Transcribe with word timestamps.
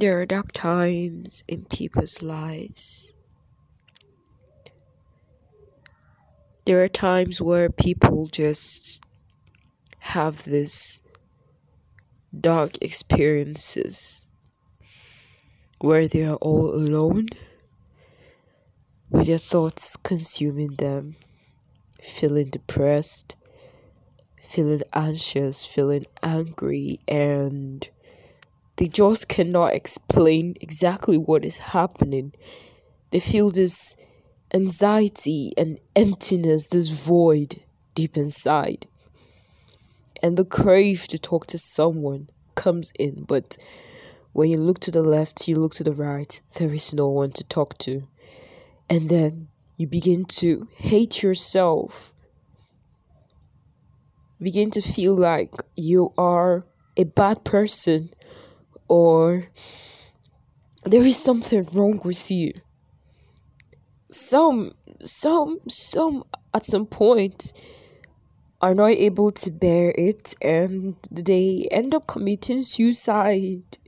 There 0.00 0.18
are 0.18 0.24
dark 0.24 0.52
times 0.52 1.44
in 1.46 1.66
people's 1.66 2.22
lives. 2.22 3.14
There 6.64 6.82
are 6.82 6.88
times 6.88 7.42
where 7.42 7.68
people 7.68 8.26
just 8.26 9.04
have 9.98 10.44
this 10.44 11.02
dark 12.32 12.78
experiences 12.80 14.24
where 15.80 16.08
they 16.08 16.24
are 16.24 16.36
all 16.36 16.74
alone 16.74 17.28
with 19.10 19.26
their 19.26 19.36
thoughts 19.36 19.96
consuming 19.96 20.76
them, 20.76 21.16
feeling 22.00 22.48
depressed, 22.48 23.36
feeling 24.40 24.80
anxious, 24.94 25.66
feeling 25.66 26.06
angry, 26.22 27.00
and 27.06 27.90
they 28.80 28.88
just 28.88 29.28
cannot 29.28 29.74
explain 29.74 30.56
exactly 30.58 31.18
what 31.18 31.44
is 31.44 31.58
happening. 31.58 32.32
They 33.10 33.20
feel 33.20 33.50
this 33.50 33.94
anxiety 34.54 35.52
and 35.58 35.78
emptiness, 35.94 36.68
this 36.68 36.88
void 36.88 37.62
deep 37.94 38.16
inside. 38.16 38.86
And 40.22 40.38
the 40.38 40.46
crave 40.46 41.06
to 41.08 41.18
talk 41.18 41.46
to 41.48 41.58
someone 41.58 42.30
comes 42.54 42.90
in, 42.98 43.24
but 43.24 43.58
when 44.32 44.48
you 44.48 44.56
look 44.56 44.80
to 44.80 44.90
the 44.90 45.02
left, 45.02 45.46
you 45.46 45.56
look 45.56 45.74
to 45.74 45.84
the 45.84 45.92
right, 45.92 46.40
there 46.58 46.72
is 46.72 46.94
no 46.94 47.06
one 47.06 47.32
to 47.32 47.44
talk 47.44 47.76
to. 47.80 48.08
And 48.88 49.10
then 49.10 49.48
you 49.76 49.88
begin 49.88 50.24
to 50.40 50.68
hate 50.78 51.22
yourself. 51.22 52.14
Begin 54.40 54.70
to 54.70 54.80
feel 54.80 55.14
like 55.14 55.52
you 55.76 56.14
are 56.16 56.64
a 56.96 57.04
bad 57.04 57.44
person 57.44 58.14
or 58.90 59.46
there 60.84 61.02
is 61.02 61.16
something 61.16 61.66
wrong 61.72 62.00
with 62.04 62.30
you. 62.30 62.52
Some 64.10 64.72
some 65.02 65.60
some 65.68 66.24
at 66.52 66.66
some 66.66 66.86
point 66.86 67.52
are 68.60 68.74
not 68.74 68.90
able 68.90 69.30
to 69.30 69.50
bear 69.50 69.94
it 69.96 70.34
and 70.42 70.96
they 71.10 71.66
end 71.70 71.94
up 71.94 72.06
committing 72.06 72.62
suicide 72.62 73.78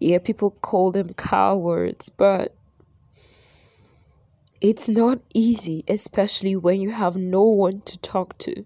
yeah, 0.00 0.18
people 0.18 0.50
call 0.50 0.92
them 0.92 1.12
cowards, 1.14 2.08
but 2.08 2.54
it's 4.60 4.88
not 4.88 5.18
easy, 5.34 5.84
especially 5.88 6.54
when 6.56 6.80
you 6.80 6.90
have 6.90 7.16
no 7.16 7.42
one 7.42 7.80
to 7.82 7.98
talk 7.98 8.38
to. 8.38 8.64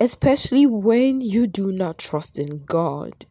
Especially 0.00 0.66
when 0.66 1.20
you 1.20 1.46
do 1.46 1.72
not 1.72 1.98
trust 1.98 2.38
in 2.38 2.64
God. 2.64 3.26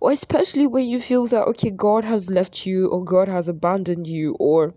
Or 0.00 0.12
especially 0.12 0.66
when 0.66 0.86
you 0.86 1.00
feel 1.00 1.26
that, 1.28 1.46
okay, 1.48 1.70
God 1.70 2.04
has 2.04 2.30
left 2.30 2.66
you, 2.66 2.88
or 2.88 3.04
God 3.04 3.28
has 3.28 3.48
abandoned 3.48 4.06
you, 4.06 4.36
or 4.38 4.74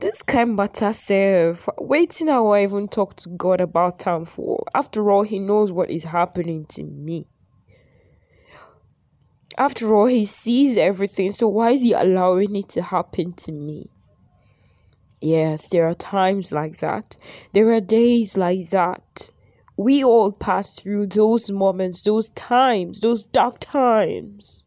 this 0.00 0.22
kind 0.22 0.54
matter 0.54 0.92
self 0.92 1.68
waiting 1.78 2.28
how 2.28 2.48
I 2.48 2.62
even 2.62 2.86
talk 2.86 3.16
to 3.16 3.28
God 3.30 3.60
about 3.60 3.98
time 3.98 4.24
for. 4.24 4.64
After 4.74 5.10
all, 5.10 5.22
He 5.22 5.38
knows 5.38 5.72
what 5.72 5.90
is 5.90 6.04
happening 6.04 6.66
to 6.66 6.84
me. 6.84 7.26
After 9.56 9.92
all, 9.92 10.06
He 10.06 10.24
sees 10.24 10.76
everything, 10.76 11.32
so 11.32 11.48
why 11.48 11.70
is 11.70 11.82
He 11.82 11.92
allowing 11.92 12.54
it 12.54 12.68
to 12.70 12.82
happen 12.82 13.32
to 13.32 13.52
me? 13.52 13.90
Yes, 15.20 15.68
there 15.68 15.88
are 15.88 15.94
times 15.94 16.52
like 16.52 16.78
that. 16.78 17.16
There 17.52 17.72
are 17.72 17.80
days 17.80 18.36
like 18.38 18.70
that. 18.70 19.30
We 19.76 20.02
all 20.04 20.32
pass 20.32 20.78
through 20.78 21.08
those 21.08 21.50
moments, 21.50 22.02
those 22.02 22.30
times, 22.30 23.00
those 23.00 23.24
dark 23.26 23.60
times. 23.60 24.66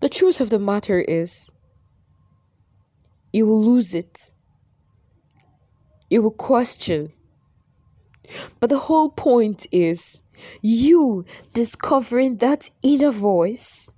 The 0.00 0.08
truth 0.08 0.40
of 0.40 0.50
the 0.50 0.58
matter 0.58 1.00
is, 1.00 1.50
you 3.32 3.46
will 3.46 3.64
lose 3.64 3.94
it. 3.94 4.32
You 6.10 6.22
will 6.22 6.30
question. 6.30 7.12
But 8.60 8.70
the 8.70 8.78
whole 8.78 9.10
point 9.10 9.66
is 9.72 10.22
you 10.60 11.24
discovering 11.52 12.36
that 12.36 12.70
inner 12.82 13.10
voice. 13.10 13.92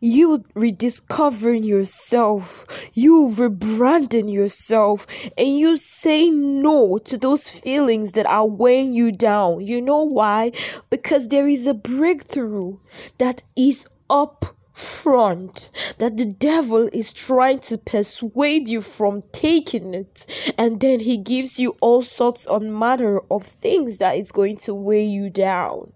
You 0.00 0.44
rediscovering 0.54 1.62
yourself, 1.62 2.66
you 2.94 3.32
rebranding 3.34 4.32
yourself, 4.32 5.06
and 5.36 5.58
you 5.58 5.76
say 5.76 6.30
no 6.30 6.98
to 6.98 7.18
those 7.18 7.48
feelings 7.48 8.12
that 8.12 8.26
are 8.26 8.46
weighing 8.46 8.92
you 8.92 9.12
down. 9.12 9.60
You 9.60 9.80
know 9.80 10.02
why? 10.02 10.52
Because 10.90 11.28
there 11.28 11.48
is 11.48 11.66
a 11.66 11.74
breakthrough 11.74 12.78
that 13.18 13.42
is 13.56 13.88
up 14.08 14.56
front 14.76 15.70
that 15.98 16.18
the 16.18 16.26
devil 16.26 16.88
is 16.92 17.10
trying 17.10 17.58
to 17.58 17.78
persuade 17.78 18.68
you 18.68 18.82
from 18.82 19.22
taking 19.32 19.94
it 19.94 20.26
and 20.58 20.80
then 20.80 21.00
he 21.00 21.16
gives 21.16 21.58
you 21.58 21.74
all 21.80 22.02
sorts 22.02 22.44
of 22.46 22.60
matter 22.60 23.18
of 23.30 23.42
things 23.42 23.96
that 23.96 24.16
is 24.16 24.30
going 24.30 24.54
to 24.54 24.74
weigh 24.74 25.06
you 25.06 25.30
down 25.30 25.90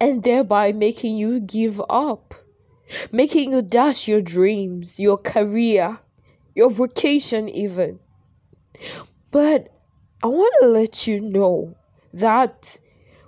and 0.00 0.22
thereby 0.22 0.72
making 0.72 1.16
you 1.16 1.40
give 1.40 1.80
up 1.88 2.34
making 3.10 3.52
you 3.52 3.62
dash 3.62 4.06
your 4.06 4.22
dreams 4.22 5.00
your 5.00 5.18
career 5.18 5.98
your 6.54 6.70
vocation 6.70 7.48
even 7.48 7.98
but 9.30 9.68
i 10.22 10.26
want 10.26 10.54
to 10.60 10.66
let 10.68 11.06
you 11.06 11.20
know 11.20 11.74
that 12.12 12.78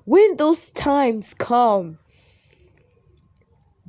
when 0.04 0.36
those 0.36 0.72
times 0.72 1.34
come 1.34 1.98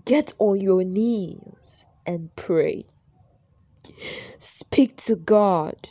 Get 0.10 0.34
on 0.40 0.60
your 0.60 0.84
knees 0.84 1.86
and 2.04 2.36
pray. 2.36 2.86
Speak 4.40 4.96
to 4.96 5.16
God. 5.16 5.90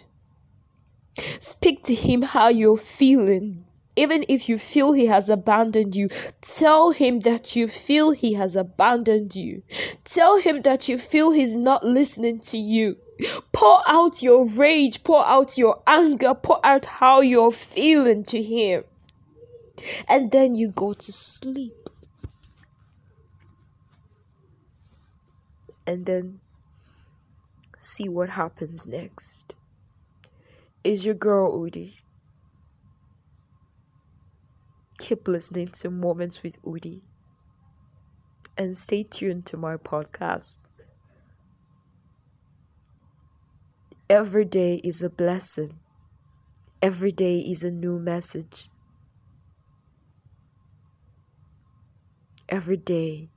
Speak 1.39 1.85
to 1.85 1.95
Him 1.95 2.23
how 2.23 2.49
you're 2.49 2.77
feeling. 2.77 3.65
Even 3.98 4.25
if 4.28 4.48
you 4.48 4.56
feel 4.59 4.92
He 4.92 5.06
has 5.06 5.28
abandoned 5.28 5.94
you, 5.94 6.09
tell 6.41 6.92
Him 6.92 7.20
that 7.20 7.56
you 7.56 7.66
feel 7.69 8.12
He 8.12 8.34
has 8.34 8.54
abandoned 8.56 9.34
you. 9.34 9.62
Tell 10.04 10.38
Him 10.38 10.62
that 10.62 10.88
you 10.88 10.98
feel 10.98 11.32
He's 11.32 11.56
not 11.56 11.84
listening 11.84 12.41
to 12.53 12.56
you. 12.56 12.97
Pour 13.53 13.82
out 13.88 14.22
your 14.22 14.47
rage, 14.47 15.03
pour 15.03 15.26
out 15.26 15.58
your 15.58 15.82
anger, 15.87 16.34
pour 16.34 16.64
out 16.64 16.87
how 16.87 17.20
you're 17.20 17.53
feeling 17.53 18.22
to 18.25 18.41
Him. 18.42 18.84
And 20.08 20.31
then 20.31 20.54
you 20.54 20.70
go 20.70 20.92
to 20.92 21.12
sleep. 21.12 21.75
and 25.88 26.04
then 26.04 26.41
see 27.78 28.10
what 28.10 28.28
happens 28.28 28.87
next. 28.87 29.56
Is 30.84 31.06
your 31.06 31.14
girl 31.14 31.58
Udi. 31.58 32.00
Keep 34.98 35.26
listening 35.28 35.69
to 35.69 35.88
Moments 35.91 36.42
with 36.42 36.60
Udi 36.62 37.00
and 38.59 38.76
stay 38.76 39.03
tuned 39.03 39.47
to 39.47 39.56
my 39.56 39.76
podcast. 39.76 40.75
Every 44.10 44.44
day 44.44 44.81
is 44.84 45.03
a 45.03 45.08
blessing. 45.08 45.78
Every 46.82 47.12
day 47.12 47.38
is 47.38 47.62
a 47.62 47.70
new 47.70 47.98
message. 48.00 48.69
Every 52.48 52.76
day 52.76 53.28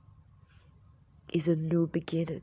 is 1.32 1.48
a 1.48 1.56
new 1.56 1.86
beginning. 1.86 2.42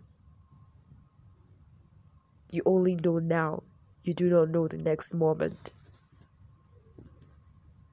You 2.52 2.62
only 2.66 2.96
know 2.96 3.18
now, 3.20 3.64
you 4.04 4.14
do 4.14 4.30
not 4.30 4.50
know 4.50 4.68
the 4.68 4.78
next 4.78 5.14
moment. 5.16 5.72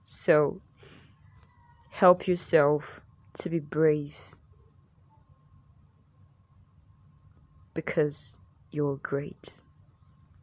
So, 0.04 0.60
help 1.96 2.28
yourself 2.28 3.00
to 3.32 3.48
be 3.48 3.58
brave 3.58 4.36
because 7.72 8.36
you're 8.70 8.98
great. 8.98 9.62